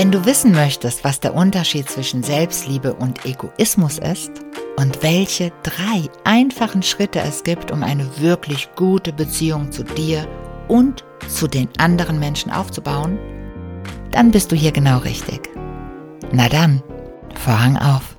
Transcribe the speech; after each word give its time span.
Wenn 0.00 0.12
du 0.12 0.24
wissen 0.24 0.52
möchtest, 0.52 1.04
was 1.04 1.20
der 1.20 1.34
Unterschied 1.34 1.90
zwischen 1.90 2.22
Selbstliebe 2.22 2.94
und 2.94 3.26
Egoismus 3.26 3.98
ist 3.98 4.30
und 4.78 5.02
welche 5.02 5.52
drei 5.62 6.08
einfachen 6.24 6.82
Schritte 6.82 7.20
es 7.20 7.44
gibt, 7.44 7.70
um 7.70 7.82
eine 7.82 8.18
wirklich 8.18 8.70
gute 8.76 9.12
Beziehung 9.12 9.70
zu 9.70 9.84
dir 9.84 10.26
und 10.68 11.04
zu 11.28 11.48
den 11.48 11.68
anderen 11.76 12.18
Menschen 12.18 12.50
aufzubauen, 12.50 13.18
dann 14.10 14.30
bist 14.30 14.50
du 14.50 14.56
hier 14.56 14.72
genau 14.72 15.00
richtig. 15.00 15.50
Na 16.32 16.48
dann, 16.48 16.82
Vorhang 17.34 17.76
auf. 17.76 18.16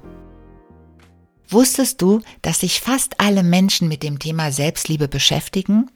Wusstest 1.50 2.00
du, 2.04 2.22
dass 2.44 2.60
sich 2.60 2.80
fast 2.80 3.20
alle 3.20 3.42
Menschen 3.42 3.88
mit 3.88 4.04
dem 4.04 4.20
Thema 4.20 4.52
Selbstliebe 4.52 5.08
beschäftigen? 5.08 5.90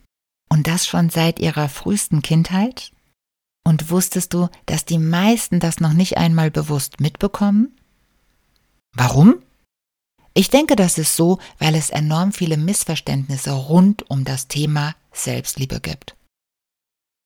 Und 0.50 0.66
das 0.66 0.88
schon 0.88 1.12
seit 1.12 1.40
ihrer 1.40 1.70
frühesten 1.70 2.24
Kindheit? 2.24 2.92
Und 3.68 3.90
wusstest 3.90 4.34
du, 4.34 4.48
dass 4.68 4.86
die 4.86 5.00
meisten 5.00 5.60
das 5.60 5.80
noch 5.80 5.94
nicht 5.94 6.18
einmal 6.18 6.52
bewusst 6.52 7.02
mitbekommen? 7.02 7.76
Warum? 8.94 9.36
Ich 10.34 10.50
denke, 10.50 10.76
das 10.76 10.98
ist 10.98 11.16
so, 11.16 11.40
weil 11.60 11.76
es 11.76 11.90
enorm 11.90 12.32
viele 12.32 12.58
Missverständnisse 12.58 13.52
rund 13.52 14.10
um 14.10 14.24
das 14.24 14.48
Thema 14.48 14.96
Selbstliebe 15.12 15.80
gibt. 15.80 16.16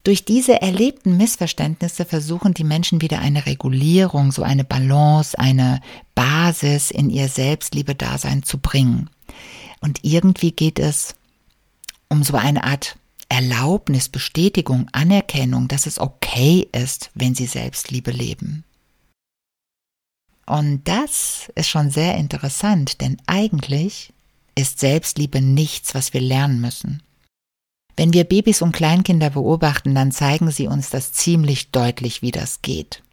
Durch 0.03 0.23
diese 0.23 0.61
erlebten 0.61 1.17
Missverständnisse 1.17 2.05
versuchen 2.05 2.53
die 2.53 2.63
Menschen 2.63 3.01
wieder 3.01 3.19
eine 3.19 3.45
Regulierung, 3.45 4.31
so 4.31 4.43
eine 4.43 4.63
Balance, 4.63 5.37
eine 5.37 5.81
Basis 6.15 6.89
in 6.89 7.09
ihr 7.09 7.27
Selbstliebe-Dasein 7.27 8.43
zu 8.43 8.59
bringen. 8.59 9.09
Und 9.81 9.99
irgendwie 10.03 10.51
geht 10.51 10.79
es 10.79 11.15
um 12.07 12.23
so 12.23 12.37
eine 12.37 12.63
Art 12.63 12.95
Erlaubnis, 13.39 14.09
Bestätigung, 14.09 14.89
Anerkennung, 14.91 15.69
dass 15.69 15.85
es 15.85 15.97
okay 15.97 16.67
ist, 16.73 17.09
wenn 17.13 17.35
sie 17.35 17.45
Selbstliebe 17.45 18.11
leben. 18.11 18.65
Und 20.45 20.85
das 20.89 21.49
ist 21.55 21.69
schon 21.69 21.89
sehr 21.89 22.17
interessant, 22.17 22.99
denn 22.99 23.15
eigentlich 23.27 24.11
ist 24.55 24.81
Selbstliebe 24.81 25.39
nichts, 25.39 25.95
was 25.95 26.13
wir 26.13 26.19
lernen 26.19 26.59
müssen. 26.59 27.01
Wenn 27.95 28.11
wir 28.11 28.25
Babys 28.25 28.61
und 28.61 28.73
Kleinkinder 28.73 29.29
beobachten, 29.29 29.95
dann 29.95 30.11
zeigen 30.11 30.51
sie 30.51 30.67
uns 30.67 30.89
das 30.89 31.13
ziemlich 31.13 31.71
deutlich, 31.71 32.21
wie 32.21 32.31
das 32.31 32.61
geht. 32.61 33.03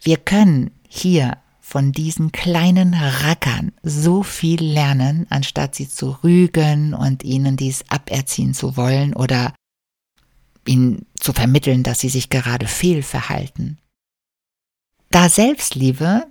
Wir 0.00 0.16
können 0.16 0.72
hier 0.88 1.38
von 1.70 1.92
diesen 1.92 2.32
kleinen 2.32 2.94
Rackern 2.94 3.70
so 3.84 4.24
viel 4.24 4.60
lernen, 4.60 5.28
anstatt 5.30 5.76
sie 5.76 5.88
zu 5.88 6.18
rügen 6.24 6.94
und 6.94 7.22
ihnen 7.22 7.56
dies 7.56 7.84
aberziehen 7.88 8.54
zu 8.54 8.76
wollen 8.76 9.14
oder 9.14 9.54
ihnen 10.66 11.06
zu 11.14 11.32
vermitteln, 11.32 11.84
dass 11.84 12.00
sie 12.00 12.08
sich 12.08 12.28
gerade 12.28 12.66
fehlverhalten. 12.66 13.78
Da 15.10 15.28
Selbstliebe 15.28 16.26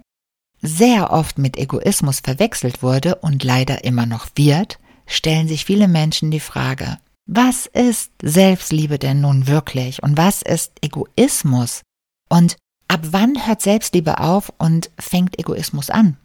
sehr 0.62 1.14
oft 1.14 1.38
mit 1.38 1.56
Egoismus 1.56 2.20
verwechselt 2.20 2.84
wurde 2.84 3.16
und 3.16 3.42
leider 3.42 3.86
immer 3.86 4.06
noch 4.06 4.28
wird, 4.36 4.78
stellen 5.08 5.48
sich 5.48 5.64
viele 5.64 5.88
Menschen 5.88 6.32
die 6.32 6.42
Frage, 6.42 6.98
was 7.26 7.66
ist 7.66 8.12
Selbstliebe 8.22 9.00
denn 9.00 9.22
nun 9.22 9.48
wirklich 9.48 10.04
und 10.04 10.18
was 10.18 10.42
ist 10.42 10.74
Egoismus 10.82 11.82
und 12.28 12.58
Ab 12.90 13.02
wann 13.12 13.46
hört 13.46 13.62
Selbstliebe 13.62 14.18
auf 14.18 14.52
und 14.58 14.90
fängt 14.98 15.38
Egoismus 15.38 15.92
an? 15.92 16.18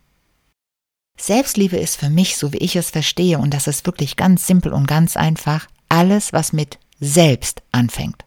Selbstliebe 1.18 1.76
ist 1.76 1.96
für 1.96 2.08
mich, 2.08 2.38
so 2.38 2.54
wie 2.54 2.58
ich 2.58 2.74
es 2.74 2.88
verstehe, 2.88 3.38
und 3.38 3.52
das 3.52 3.66
ist 3.66 3.84
wirklich 3.84 4.16
ganz 4.16 4.46
simpel 4.46 4.72
und 4.72 4.86
ganz 4.86 5.16
einfach, 5.18 5.68
alles, 5.90 6.32
was 6.32 6.54
mit 6.54 6.78
selbst 6.98 7.62
anfängt. 7.70 8.24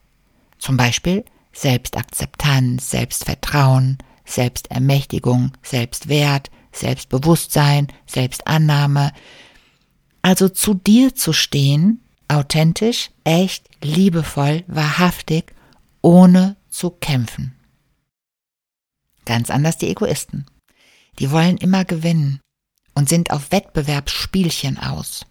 Zum 0.59 0.77
Beispiel 0.77 1.25
Selbstakzeptanz, 1.51 2.91
Selbstvertrauen, 2.91 3.97
Selbstermächtigung, 4.23 5.53
Selbstwert, 5.63 6.51
Selbstbewusstsein, 6.71 7.87
Selbstannahme. 8.05 9.13
Also 10.21 10.47
zu 10.47 10.75
dir 10.75 11.15
zu 11.15 11.33
stehen, 11.33 12.03
authentisch, 12.27 13.09
echt, 13.23 13.67
liebevoll, 13.81 14.63
wahrhaftig, 14.67 15.55
ohne 16.03 16.55
zu 16.69 16.91
kämpfen. 16.91 17.56
Ganz 19.27 19.49
anders 19.49 19.77
die 19.77 19.89
Egoisten. 19.89 20.45
Die 21.19 21.31
wollen 21.31 21.57
immer 21.57 21.83
gewinnen 21.83 22.39
und 22.95 23.09
sind 23.09 23.29
auf 23.29 23.51
Wettbewerbsspielchen 23.51 24.79
aus. 24.79 25.25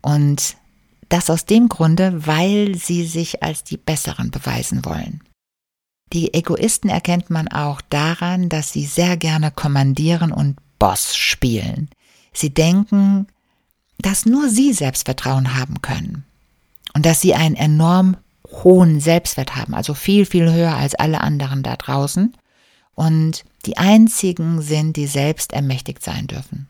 Und 0.00 0.56
das 1.08 1.28
aus 1.28 1.44
dem 1.44 1.68
Grunde, 1.68 2.26
weil 2.28 2.76
sie 2.76 3.04
sich 3.04 3.42
als 3.42 3.64
die 3.64 3.76
Besseren 3.76 4.30
beweisen 4.30 4.84
wollen. 4.84 5.20
Die 6.12 6.32
Egoisten 6.32 6.88
erkennt 6.88 7.28
man 7.28 7.48
auch 7.48 7.80
daran, 7.80 8.48
dass 8.48 8.72
sie 8.72 8.86
sehr 8.86 9.16
gerne 9.16 9.50
kommandieren 9.50 10.30
und 10.30 10.56
Boss 10.78 11.16
spielen. 11.16 11.90
Sie 12.32 12.50
denken, 12.50 13.26
dass 13.98 14.26
nur 14.26 14.48
sie 14.48 14.72
Selbstvertrauen 14.72 15.56
haben 15.56 15.82
können 15.82 16.24
und 16.94 17.04
dass 17.04 17.20
sie 17.20 17.34
einen 17.34 17.56
enorm 17.56 18.16
hohen 18.46 19.00
Selbstwert 19.00 19.56
haben, 19.56 19.74
also 19.74 19.92
viel, 19.92 20.24
viel 20.24 20.52
höher 20.52 20.76
als 20.76 20.94
alle 20.94 21.20
anderen 21.20 21.64
da 21.64 21.74
draußen 21.74 22.32
und 22.98 23.44
die 23.64 23.78
einzigen 23.78 24.60
sind, 24.60 24.96
die 24.96 25.06
selbst 25.06 25.52
ermächtigt 25.52 26.02
sein 26.02 26.26
dürfen. 26.26 26.66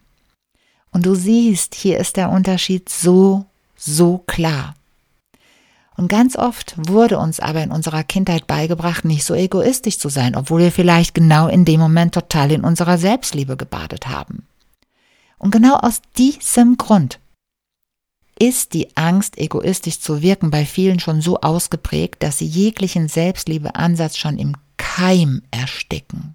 Und 0.91 1.07
du 1.07 1.15
siehst, 1.15 1.75
hier 1.75 1.99
ist 1.99 2.19
der 2.19 2.29
Unterschied 2.31 2.91
so, 2.91 3.47
so 3.77 4.19
klar. 4.19 4.75
Und 5.97 6.09
ganz 6.09 6.37
oft 6.37 6.75
wurde 6.77 7.19
uns 7.19 7.41
aber 7.41 7.63
in 7.63 7.71
unserer 7.71 8.05
Kindheit 8.05 8.47
beigebracht, 8.47 9.07
nicht 9.07 9.25
so 9.25 9.33
egoistisch 9.35 9.99
zu 9.99 10.11
sein, 10.11 10.37
obwohl 10.37 10.61
wir 10.61 10.71
vielleicht 10.71 11.15
genau 11.15 11.49
in 11.49 11.65
dem 11.65 11.81
Moment 11.81 12.13
total 12.13 12.53
in 12.53 12.63
unserer 12.63 12.99
Selbstliebe 12.99 13.57
gebadet 13.57 14.07
haben. 14.07 14.47
Und 15.39 15.51
genau 15.51 15.77
aus 15.77 16.03
diesem 16.19 16.77
Grund 16.77 17.21
ist 18.39 18.75
die 18.75 18.95
Angst, 18.99 19.39
egoistisch 19.39 19.99
zu 19.99 20.21
wirken, 20.21 20.51
bei 20.51 20.67
vielen 20.67 21.01
schon 21.01 21.23
so 21.23 21.41
ausgeprägt, 21.41 22.23
dass 22.23 22.37
sie 22.37 22.47
jeglichen 22.47 23.09
Selbstliebeansatz 23.09 24.19
schon 24.19 24.39
im 24.39 24.57
Keim 24.99 25.43
ersticken. 25.53 26.35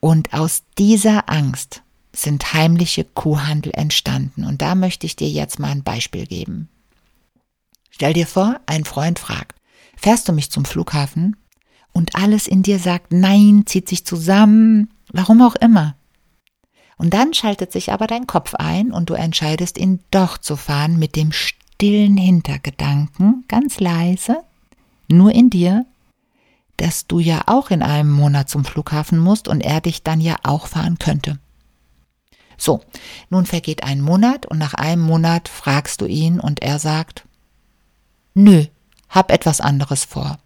Und 0.00 0.34
aus 0.34 0.64
dieser 0.76 1.30
Angst 1.30 1.84
sind 2.12 2.52
heimliche 2.52 3.04
Kuhhandel 3.04 3.70
entstanden. 3.76 4.44
Und 4.44 4.60
da 4.60 4.74
möchte 4.74 5.06
ich 5.06 5.14
dir 5.14 5.28
jetzt 5.28 5.60
mal 5.60 5.70
ein 5.70 5.84
Beispiel 5.84 6.26
geben. 6.26 6.68
Stell 7.90 8.12
dir 8.12 8.26
vor, 8.26 8.60
ein 8.66 8.82
Freund 8.84 9.20
fragt, 9.20 9.54
fährst 9.96 10.28
du 10.28 10.32
mich 10.32 10.50
zum 10.50 10.64
Flughafen? 10.64 11.36
Und 11.92 12.16
alles 12.16 12.48
in 12.48 12.64
dir 12.64 12.80
sagt, 12.80 13.12
nein, 13.12 13.62
zieht 13.66 13.88
sich 13.88 14.04
zusammen, 14.04 14.92
warum 15.12 15.42
auch 15.42 15.54
immer. 15.54 15.94
Und 16.96 17.14
dann 17.14 17.34
schaltet 17.34 17.70
sich 17.70 17.92
aber 17.92 18.08
dein 18.08 18.26
Kopf 18.26 18.56
ein 18.56 18.90
und 18.90 19.10
du 19.10 19.14
entscheidest, 19.14 19.78
ihn 19.78 20.00
doch 20.10 20.38
zu 20.38 20.56
fahren 20.56 20.98
mit 20.98 21.14
dem 21.14 21.30
stillen 21.30 22.16
Hintergedanken, 22.16 23.44
ganz 23.46 23.78
leise, 23.78 24.42
nur 25.06 25.32
in 25.32 25.50
dir, 25.50 25.86
dass 26.76 27.06
du 27.06 27.18
ja 27.18 27.42
auch 27.46 27.70
in 27.70 27.82
einem 27.82 28.10
Monat 28.10 28.48
zum 28.48 28.64
Flughafen 28.64 29.18
musst 29.18 29.48
und 29.48 29.60
er 29.60 29.80
dich 29.80 30.02
dann 30.02 30.20
ja 30.20 30.36
auch 30.42 30.66
fahren 30.66 30.98
könnte. 30.98 31.38
So, 32.56 32.80
nun 33.30 33.46
vergeht 33.46 33.82
ein 33.82 34.00
Monat 34.00 34.46
und 34.46 34.58
nach 34.58 34.74
einem 34.74 35.02
Monat 35.02 35.48
fragst 35.48 36.00
du 36.00 36.06
ihn 36.06 36.38
und 36.38 36.62
er 36.62 36.78
sagt, 36.78 37.24
Nö, 38.34 38.66
hab 39.08 39.30
etwas 39.30 39.60
anderes 39.60 40.04
vor. 40.04 40.38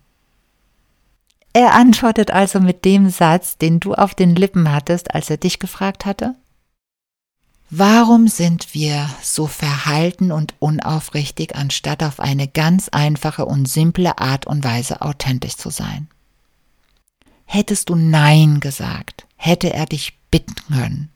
Er 1.52 1.74
antwortet 1.74 2.30
also 2.30 2.60
mit 2.60 2.84
dem 2.84 3.08
Satz, 3.08 3.56
den 3.56 3.80
du 3.80 3.94
auf 3.94 4.14
den 4.14 4.34
Lippen 4.34 4.70
hattest, 4.70 5.14
als 5.14 5.30
er 5.30 5.38
dich 5.38 5.58
gefragt 5.58 6.04
hatte? 6.04 6.34
Warum 7.70 8.28
sind 8.28 8.74
wir 8.74 9.08
so 9.22 9.46
verhalten 9.46 10.32
und 10.32 10.54
unaufrichtig, 10.58 11.56
anstatt 11.56 12.02
auf 12.02 12.20
eine 12.20 12.46
ganz 12.46 12.88
einfache 12.90 13.44
und 13.44 13.66
simple 13.66 14.18
Art 14.18 14.46
und 14.46 14.64
Weise 14.64 15.02
authentisch 15.02 15.56
zu 15.56 15.70
sein? 15.70 16.08
Hättest 17.46 17.88
du 17.88 17.94
Nein 17.94 18.60
gesagt, 18.60 19.26
hätte 19.36 19.72
er 19.72 19.86
dich 19.86 20.18
bitten 20.30 20.54
können. 20.68 21.10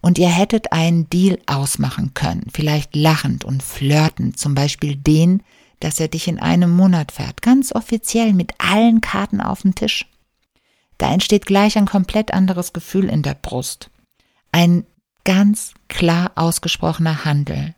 Und 0.00 0.18
ihr 0.18 0.28
hättet 0.28 0.72
einen 0.72 1.10
Deal 1.10 1.38
ausmachen 1.46 2.14
können, 2.14 2.46
vielleicht 2.52 2.94
lachend 2.94 3.44
und 3.44 3.62
flirtend, 3.62 4.38
zum 4.38 4.54
Beispiel 4.54 4.96
den, 4.96 5.42
dass 5.80 5.98
er 5.98 6.08
dich 6.08 6.28
in 6.28 6.38
einem 6.38 6.70
Monat 6.70 7.12
fährt, 7.12 7.42
ganz 7.42 7.72
offiziell 7.72 8.32
mit 8.32 8.52
allen 8.58 9.00
Karten 9.00 9.40
auf 9.40 9.62
dem 9.62 9.74
Tisch. 9.74 10.06
Da 10.98 11.12
entsteht 11.12 11.46
gleich 11.46 11.78
ein 11.78 11.86
komplett 11.86 12.32
anderes 12.32 12.72
Gefühl 12.72 13.08
in 13.08 13.22
der 13.22 13.34
Brust. 13.34 13.90
Ein 14.52 14.84
ganz 15.24 15.72
klar 15.88 16.32
ausgesprochener 16.34 17.24
Handel, 17.24 17.74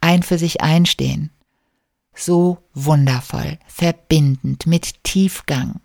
ein 0.00 0.22
für 0.22 0.38
sich 0.38 0.60
einstehen. 0.60 1.30
So 2.14 2.58
wundervoll, 2.72 3.58
verbindend, 3.66 4.66
mit 4.66 5.02
Tiefgang. 5.04 5.80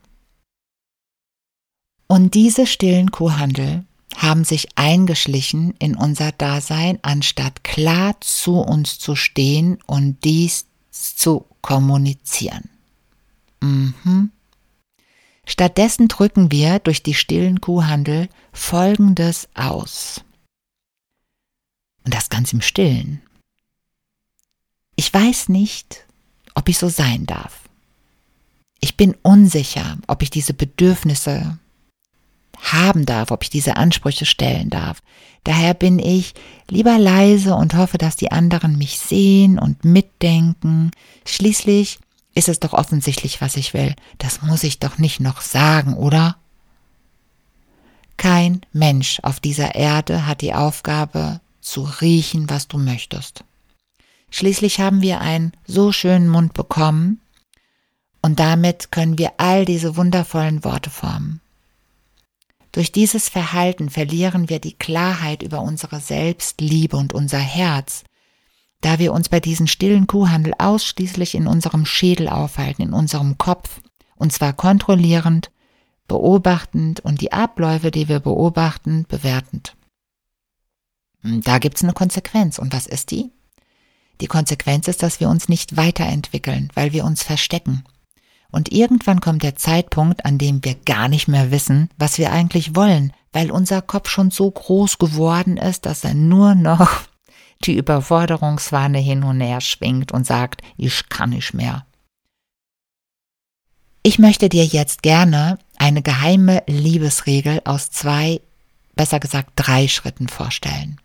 Und 2.12 2.34
diese 2.34 2.66
stillen 2.66 3.12
Kuhhandel 3.12 3.86
haben 4.18 4.44
sich 4.44 4.70
eingeschlichen 4.76 5.76
in 5.78 5.96
unser 5.96 6.32
Dasein, 6.32 6.98
anstatt 7.04 7.64
klar 7.64 8.20
zu 8.20 8.60
uns 8.60 8.98
zu 8.98 9.16
stehen 9.16 9.78
und 9.86 10.24
dies 10.24 10.66
zu 10.90 11.46
kommunizieren. 11.62 12.68
Mhm. 13.62 14.32
Stattdessen 15.46 16.08
drücken 16.08 16.52
wir 16.52 16.80
durch 16.80 17.04
die 17.04 17.14
stillen 17.14 17.62
Kuhhandel 17.62 18.28
Folgendes 18.54 19.48
aus. 19.54 20.22
Und 22.06 22.14
das 22.16 22.30
ganz 22.30 22.52
im 22.54 22.62
Stillen. 22.62 23.22
Ich 24.96 25.14
weiß 25.14 25.50
nicht, 25.50 26.08
ob 26.56 26.70
ich 26.70 26.80
so 26.80 26.90
sein 26.90 27.28
darf. 27.28 27.70
Ich 28.80 28.98
bin 28.98 29.16
unsicher, 29.22 30.00
ob 30.08 30.24
ich 30.24 30.32
diese 30.32 30.56
Bedürfnisse 30.56 31.60
haben 32.60 33.06
darf, 33.06 33.32
ob 33.32 33.44
ich 33.44 33.50
diese 33.50 33.78
Ansprüche 33.78 34.26
stellen 34.26 34.70
darf. 34.70 35.02
Daher 35.44 35.74
bin 35.74 36.00
ich 36.00 36.34
lieber 36.70 36.98
leise 36.98 37.56
und 37.56 37.76
hoffe, 37.76 37.98
dass 37.98 38.16
die 38.16 38.32
anderen 38.32 38.78
mich 38.78 39.00
sehen 39.00 39.58
und 39.58 39.86
mitdenken. 39.86 40.92
Schließlich 41.26 42.00
ist 42.36 42.50
es 42.50 42.60
doch 42.60 42.74
offensichtlich, 42.74 43.42
was 43.42 43.56
ich 43.56 43.74
will. 43.74 43.96
Das 44.18 44.42
muss 44.42 44.64
ich 44.64 44.80
doch 44.80 44.98
nicht 44.98 45.20
noch 45.20 45.42
sagen, 45.42 45.94
oder? 45.94 46.38
Kein 48.18 48.62
Mensch 48.74 49.20
auf 49.24 49.40
dieser 49.40 49.76
Erde 49.76 50.28
hat 50.28 50.42
die 50.42 50.54
Aufgabe 50.54 51.40
zu 51.62 51.84
riechen, 51.84 52.50
was 52.50 52.68
du 52.68 52.78
möchtest. 52.78 53.44
Schließlich 54.30 54.80
haben 54.80 55.02
wir 55.02 55.22
einen 55.22 55.54
so 55.66 55.92
schönen 55.92 56.28
Mund 56.28 56.54
bekommen, 56.54 57.22
und 58.22 58.40
damit 58.40 58.92
können 58.92 59.18
wir 59.18 59.32
all 59.38 59.66
diese 59.66 59.96
wundervollen 59.96 60.64
Worte 60.64 60.90
formen. 60.90 61.42
Durch 62.72 62.92
dieses 62.92 63.30
Verhalten 63.30 63.90
verlieren 63.90 64.50
wir 64.50 64.60
die 64.60 64.74
Klarheit 64.74 65.42
über 65.42 65.62
unsere 65.62 66.00
Selbstliebe 66.00 66.98
und 66.98 67.14
unser 67.14 67.40
Herz, 67.40 68.04
da 68.82 69.00
wir 69.00 69.14
uns 69.14 69.30
bei 69.30 69.40
diesem 69.40 69.68
stillen 69.68 70.08
Kuhhandel 70.08 70.54
ausschließlich 70.58 71.36
in 71.36 71.48
unserem 71.48 71.86
Schädel 71.86 72.30
aufhalten, 72.30 72.84
in 72.84 72.94
unserem 72.94 73.38
Kopf, 73.38 73.82
und 74.16 74.32
zwar 74.32 74.54
kontrollierend, 74.54 75.52
beobachtend 76.08 77.00
und 77.00 77.22
die 77.22 77.32
Abläufe, 77.32 77.92
die 77.92 78.08
wir 78.08 78.20
beobachten, 78.20 79.06
bewertend. 79.08 79.76
Da 81.24 81.60
gibt's 81.60 81.84
eine 81.84 81.94
Konsequenz. 81.94 82.60
Und 82.60 82.74
was 82.74 82.88
ist 82.88 83.12
die? 83.12 83.32
Die 84.22 84.28
Konsequenz 84.28 84.88
ist, 84.88 85.04
dass 85.04 85.20
wir 85.20 85.30
uns 85.30 85.50
nicht 85.50 85.78
weiterentwickeln, 85.78 86.70
weil 86.74 86.94
wir 86.94 87.06
uns 87.06 87.24
verstecken. 87.24 87.84
Und 88.52 88.72
irgendwann 88.72 89.22
kommt 89.22 89.44
der 89.44 89.56
Zeitpunkt, 89.56 90.26
an 90.26 90.38
dem 90.38 90.64
wir 90.64 90.76
gar 90.76 91.08
nicht 91.08 91.28
mehr 91.28 91.52
wissen, 91.52 91.90
was 91.98 92.18
wir 92.18 92.32
eigentlich 92.32 92.76
wollen, 92.76 93.14
weil 93.32 93.52
unser 93.52 93.82
Kopf 93.82 94.10
schon 94.10 94.32
so 94.32 94.50
groß 94.50 94.98
geworden 94.98 95.58
ist, 95.58 95.86
dass 95.86 96.04
er 96.04 96.16
nur 96.16 96.56
noch 96.56 96.90
die 97.64 97.76
Überforderungswanne 97.76 98.98
hin 98.98 99.24
und 99.24 99.42
her 99.42 99.62
schwingt 99.62 100.12
und 100.12 100.26
sagt, 100.26 100.62
ich 100.78 101.10
kann 101.10 101.32
nicht 101.32 101.54
mehr. 101.54 101.86
Ich 104.02 104.18
möchte 104.18 104.50
dir 104.50 104.66
jetzt 104.66 105.04
gerne 105.04 105.60
eine 105.78 106.02
geheime 106.02 106.64
Liebesregel 106.68 107.62
aus 107.66 107.92
zwei, 107.92 108.42
besser 108.96 109.20
gesagt 109.20 109.52
drei 109.56 109.88
Schritten 109.88 110.30
vorstellen. 110.30 111.00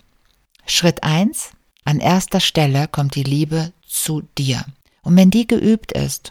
Schritt 0.64 1.02
eins: 1.02 1.50
An 1.84 1.98
erster 1.98 2.40
Stelle 2.40 2.88
kommt 2.88 3.16
die 3.16 3.24
Liebe 3.24 3.72
zu 3.86 4.22
dir. 4.38 4.64
Und 5.02 5.16
wenn 5.16 5.30
die 5.30 5.46
geübt 5.46 5.92
ist 5.92 6.30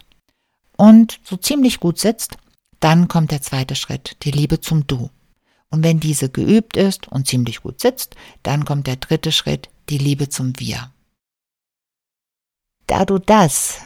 und 0.77 1.19
so 1.23 1.37
ziemlich 1.37 1.79
gut 1.79 1.99
sitzt, 1.99 2.37
dann 2.79 3.07
kommt 3.07 3.31
der 3.31 3.41
zweite 3.41 3.75
Schritt, 3.75 4.17
die 4.23 4.31
Liebe 4.31 4.59
zum 4.59 4.87
Du. 4.87 5.09
Und 5.69 5.83
wenn 5.83 5.99
diese 5.99 6.29
geübt 6.29 6.77
ist 6.77 7.07
und 7.07 7.27
ziemlich 7.27 7.61
gut 7.61 7.79
sitzt, 7.79 8.15
dann 8.43 8.65
kommt 8.65 8.87
der 8.87 8.97
dritte 8.97 9.31
Schritt, 9.31 9.69
die 9.89 9.97
Liebe 9.97 10.29
zum 10.29 10.59
Wir. 10.59 10.91
Da 12.87 13.05
du 13.05 13.17
das 13.17 13.79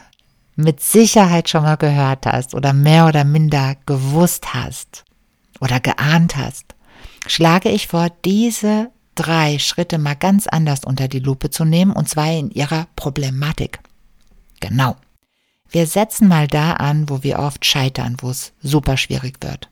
mit 0.56 0.82
Sicherheit 0.82 1.48
schon 1.48 1.64
mal 1.64 1.78
gehört 1.78 2.26
hast 2.26 2.56
oder 2.56 2.74
mehr 2.74 3.08
oder 3.08 3.24
minder 3.24 3.76
gewusst 3.86 4.54
hast 4.54 5.06
oder 5.62 5.80
geahnt 5.80 6.36
hast, 6.36 6.76
schlage 7.28 7.70
ich 7.70 7.88
vor, 7.88 8.10
diese 8.26 8.92
drei 9.16 9.60
Schritte 9.60 9.98
mal 9.98 10.16
ganz 10.16 10.48
anders 10.48 10.84
unter 10.84 11.08
die 11.08 11.20
Lupe 11.20 11.50
zu 11.50 11.66
nehmen, 11.66 11.92
und 11.92 12.10
zwar 12.10 12.32
in 12.32 12.52
ihrer 12.52 12.88
Problematik. 12.96 13.80
Genau. 14.60 14.96
Wir 15.70 15.86
setzen 15.86 16.28
mal 16.28 16.48
da 16.48 16.74
an, 16.74 17.10
wo 17.10 17.24
wir 17.24 17.40
oft 17.40 17.66
scheitern, 17.66 18.18
wo 18.20 18.30
es 18.30 18.54
super 18.62 18.98
schwierig 18.98 19.38
wird. 19.42 19.70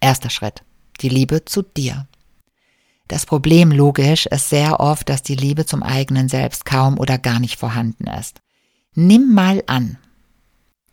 Erster 0.00 0.30
Schritt. 0.30 0.62
Die 1.00 1.08
Liebe 1.08 1.44
zu 1.44 1.62
dir. 1.62 2.06
Das 3.08 3.26
Problem 3.26 3.72
logisch 3.72 4.26
ist 4.26 4.50
sehr 4.50 4.78
oft, 4.78 5.08
dass 5.08 5.22
die 5.22 5.34
Liebe 5.34 5.66
zum 5.66 5.82
eigenen 5.82 6.28
Selbst 6.28 6.64
kaum 6.64 6.98
oder 6.98 7.18
gar 7.18 7.40
nicht 7.40 7.58
vorhanden 7.58 8.06
ist. 8.06 8.40
Nimm 8.94 9.34
mal 9.34 9.62
an, 9.66 9.98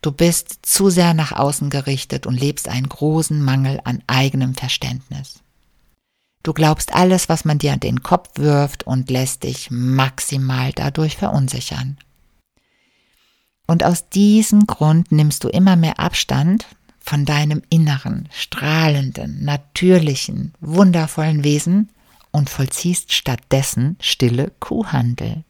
du 0.02 0.10
bist 0.10 0.60
zu 0.62 0.88
sehr 0.88 1.14
nach 1.14 1.32
außen 1.32 1.70
gerichtet 1.70 2.26
und 2.26 2.40
lebst 2.40 2.68
einen 2.68 2.88
großen 2.88 3.40
Mangel 3.42 3.80
an 3.84 4.02
eigenem 4.06 4.54
Verständnis. 4.54 5.40
Du 6.42 6.52
glaubst 6.52 6.94
alles, 6.94 7.28
was 7.28 7.44
man 7.44 7.58
dir 7.58 7.72
an 7.72 7.80
den 7.80 8.02
Kopf 8.02 8.30
wirft 8.36 8.86
und 8.86 9.10
lässt 9.10 9.42
dich 9.42 9.70
maximal 9.70 10.72
dadurch 10.72 11.16
verunsichern. 11.16 11.98
Und 13.68 13.84
aus 13.84 14.08
diesem 14.08 14.66
Grund 14.66 15.12
nimmst 15.12 15.44
du 15.44 15.48
immer 15.48 15.76
mehr 15.76 16.00
Abstand 16.00 16.66
von 16.98 17.24
deinem 17.24 17.62
inneren, 17.68 18.28
strahlenden, 18.32 19.44
natürlichen, 19.44 20.54
wundervollen 20.60 21.44
Wesen 21.44 21.90
und 22.32 22.50
vollziehst 22.50 23.12
stattdessen 23.12 23.96
stille 24.00 24.50
Kuhhandel. 24.58 25.44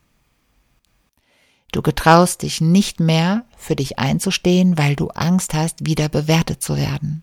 Du 1.71 1.81
getraust 1.81 2.43
dich 2.43 2.61
nicht 2.61 2.99
mehr, 2.99 3.45
für 3.57 3.77
dich 3.77 3.99
einzustehen, 3.99 4.79
weil 4.79 4.97
du 4.97 5.09
Angst 5.09 5.55
hast, 5.55 5.87
wieder 5.87 6.09
bewertet 6.09 6.63
zu 6.63 6.77
werden. 6.77 7.23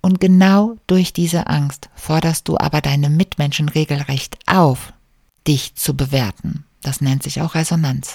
Und 0.00 0.20
genau 0.20 0.76
durch 0.86 1.12
diese 1.12 1.48
Angst 1.48 1.90
forderst 1.94 2.48
du 2.48 2.56
aber 2.56 2.80
deine 2.80 3.10
Mitmenschen 3.10 3.68
regelrecht 3.68 4.38
auf, 4.46 4.92
dich 5.46 5.74
zu 5.74 5.96
bewerten. 5.96 6.64
Das 6.82 7.00
nennt 7.00 7.24
sich 7.24 7.42
auch 7.42 7.54
Resonanz. 7.54 8.14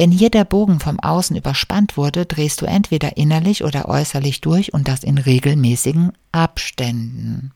Wenn 0.00 0.12
hier 0.12 0.30
der 0.30 0.46
Bogen 0.46 0.80
vom 0.80 0.98
Außen 0.98 1.36
überspannt 1.36 1.98
wurde, 1.98 2.24
drehst 2.24 2.62
du 2.62 2.64
entweder 2.64 3.18
innerlich 3.18 3.64
oder 3.64 3.86
äußerlich 3.86 4.40
durch 4.40 4.72
und 4.72 4.88
das 4.88 5.04
in 5.04 5.18
regelmäßigen 5.18 6.12
Abständen. 6.32 7.52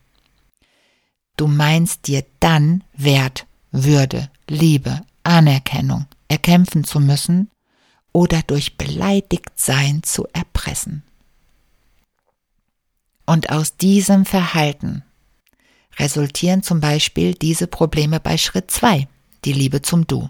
Du 1.38 1.46
meinst 1.46 2.06
dir 2.06 2.22
dann 2.40 2.84
Wert, 2.92 3.46
Würde, 3.70 4.30
Liebe, 4.46 5.00
Anerkennung 5.22 6.04
erkämpfen 6.28 6.84
zu 6.84 7.00
müssen 7.00 7.50
oder 8.12 8.42
durch 8.42 8.76
beleidigt 8.76 9.52
sein 9.54 10.02
zu 10.02 10.26
erpressen. 10.34 11.02
Und 13.24 13.48
aus 13.48 13.78
diesem 13.78 14.26
Verhalten 14.26 15.02
resultieren 15.98 16.62
zum 16.62 16.80
Beispiel 16.80 17.32
diese 17.32 17.66
Probleme 17.66 18.20
bei 18.20 18.36
Schritt 18.36 18.70
2, 18.70 19.08
die 19.46 19.54
Liebe 19.54 19.80
zum 19.80 20.06
Du. 20.06 20.28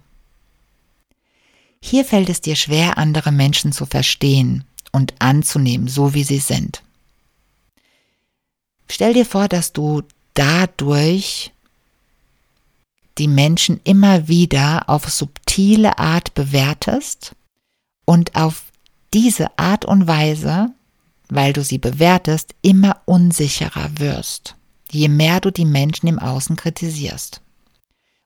Hier 1.87 2.07
fällt 2.07 2.31
es 2.31 2.41
dir 2.41 2.57
schwer, 2.57 2.97
andere 2.97 3.31
Menschen 3.31 3.71
zu 3.71 3.85
verstehen 3.85 4.65
und 4.91 5.13
anzunehmen, 5.19 5.87
so 5.87 6.15
wie 6.15 6.25
sie 6.25 6.39
sind. 6.39 6.83
Stell 8.91 9.13
dir 9.13 9.27
vor, 9.27 9.49
dass 9.49 9.75
du 9.75 10.01
dadurch 10.33 11.53
die 13.19 13.29
Menschen 13.29 13.83
immer 13.85 14.29
wieder 14.29 14.89
auf 14.89 15.11
subtile 15.11 15.99
Art 15.99 16.33
bewertest 16.33 17.35
und 18.07 18.35
auf 18.35 18.65
diese 19.13 19.59
Art 19.59 19.85
und 19.85 20.07
Weise, 20.07 20.71
weil 21.29 21.53
du 21.53 21.63
sie 21.63 21.79
bewertest, 21.79 22.55
immer 22.63 23.03
unsicherer 23.05 23.91
wirst, 23.99 24.57
je 24.91 25.09
mehr 25.09 25.39
du 25.39 25.51
die 25.51 25.67
Menschen 25.67 26.07
im 26.07 26.19
Außen 26.19 26.57
kritisierst. 26.57 27.43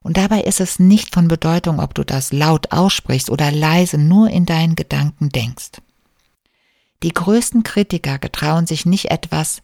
Und 0.02 0.16
dabei 0.16 0.42
ist 0.42 0.60
es 0.60 0.78
nicht 0.78 1.12
von 1.12 1.28
Bedeutung, 1.28 1.80
ob 1.80 1.94
du 1.94 2.04
das 2.04 2.32
laut 2.32 2.72
aussprichst 2.72 3.30
oder 3.30 3.50
leise 3.50 3.98
nur 3.98 4.30
in 4.30 4.46
deinen 4.46 4.76
Gedanken 4.76 5.28
denkst. 5.28 5.82
Die 7.02 7.12
größten 7.12 7.62
Kritiker 7.62 8.18
getrauen 8.18 8.66
sich 8.66 8.86
nicht 8.86 9.10
etwas 9.10 9.62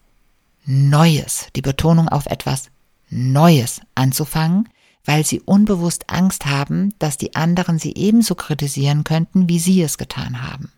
Neues, 0.67 1.49
die 1.57 1.63
Betonung 1.63 2.09
auf 2.09 2.27
etwas 2.27 2.71
Neues 3.11 3.81
anzufangen, 3.95 4.69
weil 5.05 5.25
sie 5.25 5.41
unbewusst 5.41 6.11
Angst 6.11 6.47
haben, 6.47 6.95
dass 6.99 7.19
die 7.19 7.35
anderen 7.35 7.79
sie 7.79 7.95
ebenso 7.95 8.35
kritisieren 8.35 9.05
könnten, 9.05 9.49
wie 9.49 9.59
sie 9.59 9.83
es 9.83 9.99
getan 9.99 10.43
haben. 10.43 10.73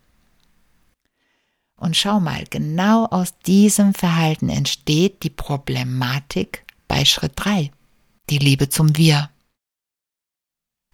Und 1.77 1.95
schau 1.95 2.19
mal, 2.19 2.43
genau 2.49 3.05
aus 3.05 3.37
diesem 3.45 3.93
Verhalten 3.93 4.49
entsteht 4.49 5.23
die 5.23 5.29
Problematik 5.29 6.65
bei 6.87 7.05
Schritt 7.05 7.33
3, 7.35 7.71
die 8.29 8.39
Liebe 8.39 8.67
zum 8.69 8.97
Wir. 8.97 9.29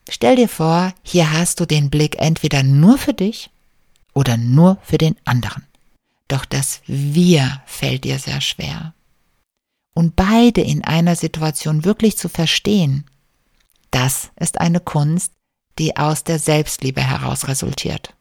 Stell 0.09 0.35
dir 0.35 0.49
vor, 0.49 0.93
hier 1.01 1.31
hast 1.31 1.59
du 1.59 1.65
den 1.65 1.89
Blick 1.89 2.17
entweder 2.19 2.63
nur 2.63 2.97
für 2.97 3.13
dich 3.13 3.49
oder 4.13 4.37
nur 4.37 4.77
für 4.83 4.97
den 4.97 5.15
anderen. 5.25 5.65
Doch 6.27 6.45
das 6.45 6.81
Wir 6.87 7.61
fällt 7.65 8.03
dir 8.03 8.19
sehr 8.19 8.41
schwer. 8.41 8.93
Und 9.93 10.15
beide 10.15 10.61
in 10.61 10.83
einer 10.83 11.15
Situation 11.15 11.85
wirklich 11.85 12.17
zu 12.17 12.27
verstehen, 12.27 13.05
das 13.91 14.31
ist 14.39 14.59
eine 14.59 14.79
Kunst, 14.79 15.33
die 15.77 15.97
aus 15.97 16.23
der 16.23 16.39
Selbstliebe 16.39 17.01
heraus 17.01 17.47
resultiert. 17.47 18.15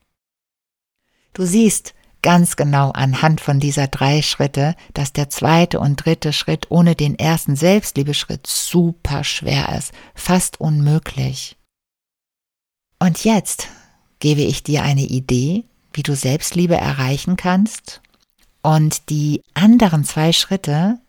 Du 1.33 1.47
siehst, 1.47 1.95
ganz 2.21 2.57
genau 2.57 2.91
anhand 2.91 3.41
von 3.41 3.59
dieser 3.59 3.89
drei 3.89 4.23
Schritte, 4.23 4.77
dass 4.95 5.13
der 5.13 5.31
zweite 5.31 5.81
und 5.81 6.05
dritte 6.05 6.33
Schritt 6.33 6.71
ohne 6.71 6.95
den 6.95 7.19
ersten 7.19 7.57
Selbstliebeschritt 7.57 8.47
super 8.47 9.25
schwer 9.25 9.77
ist, 9.77 9.93
fast 10.15 10.61
unmöglich. 10.61 11.57
Und 13.03 13.25
jetzt 13.25 13.67
gebe 14.21 14.43
ich 14.43 14.63
dir 14.63 14.85
eine 14.85 15.03
Idee, 15.03 15.65
wie 15.93 16.05
du 16.05 16.15
Selbstliebe 16.15 16.77
erreichen 16.77 17.35
kannst. 17.35 18.01
Und 18.63 19.11
die 19.11 19.43
anderen 19.55 20.05
zwei 20.05 20.31
Schritte 20.31 21.01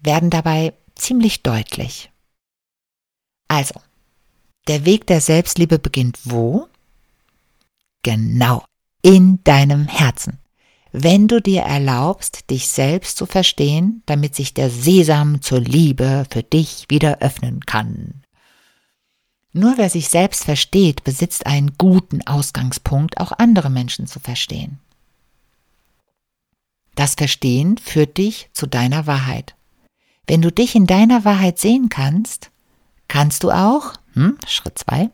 werden 0.00 0.30
dabei 0.30 0.74
ziemlich 0.94 1.42
deutlich. 1.42 2.12
Also, 3.48 3.74
der 4.68 4.84
Weg 4.84 5.08
der 5.08 5.20
Selbstliebe 5.20 5.80
beginnt 5.80 6.20
wo? 6.22 6.68
Genau, 8.04 8.64
in 9.02 9.42
deinem 9.42 9.88
Herzen. 9.88 10.38
Wenn 10.92 11.26
du 11.26 11.42
dir 11.42 11.62
erlaubst, 11.62 12.48
dich 12.48 12.68
selbst 12.68 13.16
zu 13.16 13.26
verstehen, 13.26 14.04
damit 14.06 14.36
sich 14.36 14.54
der 14.54 14.70
Sesam 14.70 15.42
zur 15.42 15.58
Liebe 15.58 16.26
für 16.30 16.44
dich 16.44 16.84
wieder 16.90 17.18
öffnen 17.18 17.58
kann. 17.66 18.23
Nur 19.56 19.78
wer 19.78 19.88
sich 19.88 20.08
selbst 20.08 20.44
versteht, 20.44 21.04
besitzt 21.04 21.46
einen 21.46 21.78
guten 21.78 22.26
Ausgangspunkt, 22.26 23.18
auch 23.18 23.30
andere 23.30 23.70
Menschen 23.70 24.08
zu 24.08 24.18
verstehen. 24.18 24.80
Das 26.96 27.14
Verstehen 27.14 27.78
führt 27.78 28.18
dich 28.18 28.50
zu 28.52 28.66
deiner 28.66 29.06
Wahrheit. 29.06 29.54
Wenn 30.26 30.42
du 30.42 30.50
dich 30.50 30.74
in 30.74 30.86
deiner 30.86 31.24
Wahrheit 31.24 31.60
sehen 31.60 31.88
kannst, 31.88 32.50
kannst 33.06 33.44
du 33.44 33.52
auch, 33.52 33.92
hm, 34.14 34.38
Schritt 34.48 34.76
zwei, 34.76 35.10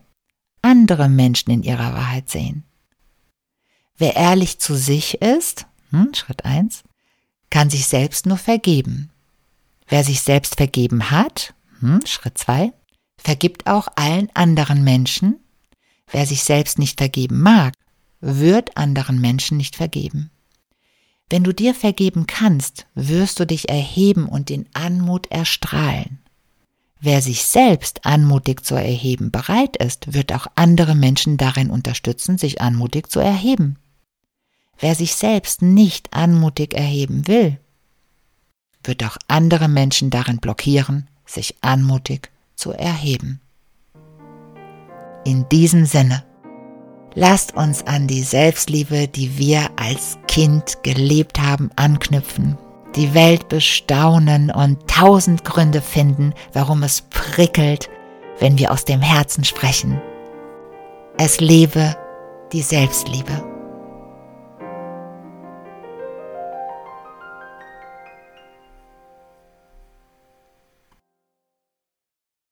andere 0.63 1.07
Menschen 1.07 1.51
in 1.51 1.61
ihrer 1.61 1.93
Wahrheit 1.93 2.29
sehen. 2.29 2.63
Wer 3.97 4.15
ehrlich 4.15 4.57
zu 4.57 4.75
sich 4.75 5.21
ist, 5.21 5.67
hm, 5.91 6.15
Schritt 6.15 6.45
eins, 6.45 6.83
kann 7.51 7.69
sich 7.69 7.85
selbst 7.85 8.25
nur 8.25 8.37
vergeben. 8.37 9.11
Wer 9.87 10.03
sich 10.03 10.21
selbst 10.21 10.55
vergeben 10.55 11.11
hat, 11.11 11.53
hm, 11.79 11.99
Schritt 12.07 12.39
zwei, 12.39 12.73
vergibt 13.21 13.67
auch 13.67 13.87
allen 13.95 14.29
anderen 14.33 14.83
Menschen. 14.83 15.39
Wer 16.09 16.25
sich 16.25 16.43
selbst 16.43 16.79
nicht 16.79 16.99
vergeben 16.99 17.41
mag, 17.41 17.73
wird 18.19 18.77
anderen 18.77 19.21
Menschen 19.21 19.57
nicht 19.57 19.75
vergeben. 19.75 20.31
Wenn 21.29 21.43
du 21.43 21.53
dir 21.53 21.73
vergeben 21.73 22.27
kannst, 22.27 22.87
wirst 22.93 23.39
du 23.39 23.45
dich 23.45 23.69
erheben 23.69 24.27
und 24.27 24.49
in 24.49 24.67
Anmut 24.73 25.27
erstrahlen. 25.31 26.19
Wer 26.99 27.21
sich 27.21 27.43
selbst 27.43 28.05
anmutig 28.05 28.65
zu 28.65 28.75
erheben 28.75 29.31
bereit 29.31 29.77
ist, 29.77 30.13
wird 30.13 30.33
auch 30.33 30.47
andere 30.55 30.93
Menschen 30.93 31.37
darin 31.37 31.69
unterstützen, 31.69 32.37
sich 32.37 32.61
anmutig 32.61 33.09
zu 33.09 33.19
erheben. 33.19 33.77
Wer 34.77 34.93
sich 34.95 35.15
selbst 35.15 35.61
nicht 35.61 36.13
anmutig 36.13 36.73
erheben 36.73 37.27
will, 37.27 37.59
wird 38.83 39.03
auch 39.03 39.17
andere 39.27 39.67
Menschen 39.67 40.09
darin 40.09 40.39
blockieren, 40.39 41.07
sich 41.25 41.55
anmutig 41.61 42.30
zu 42.61 42.71
erheben. 42.71 43.41
In 45.25 45.47
diesem 45.49 45.85
Sinne, 45.85 46.23
Lasst 47.13 47.57
uns 47.57 47.85
an 47.85 48.07
die 48.07 48.23
Selbstliebe, 48.23 49.09
die 49.09 49.37
wir 49.37 49.69
als 49.75 50.17
Kind 50.27 50.81
gelebt 50.81 51.41
haben, 51.41 51.69
anknüpfen, 51.75 52.57
die 52.95 53.13
Welt 53.13 53.49
bestaunen 53.49 54.49
und 54.49 54.87
tausend 54.87 55.43
Gründe 55.43 55.81
finden, 55.81 56.33
warum 56.53 56.83
es 56.83 57.01
prickelt, 57.01 57.89
wenn 58.39 58.57
wir 58.57 58.71
aus 58.71 58.85
dem 58.85 59.01
Herzen 59.01 59.43
sprechen. 59.43 60.01
Es 61.17 61.41
lebe 61.41 61.97
die 62.53 62.61
Selbstliebe. 62.61 63.50